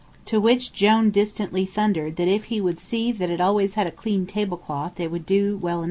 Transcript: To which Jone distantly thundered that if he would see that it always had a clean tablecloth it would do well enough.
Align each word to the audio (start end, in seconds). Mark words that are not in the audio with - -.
To 0.25 0.41
which 0.41 0.73
Jone 0.73 1.11
distantly 1.11 1.63
thundered 1.63 2.15
that 2.15 2.27
if 2.27 2.45
he 2.45 2.59
would 2.59 2.79
see 2.79 3.11
that 3.11 3.29
it 3.29 3.39
always 3.39 3.75
had 3.75 3.85
a 3.85 3.91
clean 3.91 4.25
tablecloth 4.25 4.99
it 4.99 5.11
would 5.11 5.27
do 5.27 5.57
well 5.57 5.75
enough. 5.75 5.79